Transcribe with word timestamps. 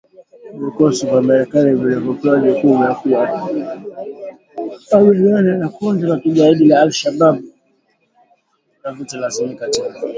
Vikosi 0.59 1.05
vya 1.05 1.21
Marekani 1.21 1.75
vilivyopewa 1.75 2.39
jukumu 2.39 2.83
la 2.83 2.95
kukabiliana 4.55 5.55
na 5.57 5.69
kundi 5.69 6.03
la 6.07 6.19
kigaidi 6.19 6.65
la 6.65 6.81
al-Shabab 6.81 7.43
havitalazimika 8.83 9.69
tena 9.69 10.01